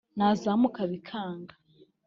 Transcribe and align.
nazamuka 0.17 0.81
bikanga 0.91 1.53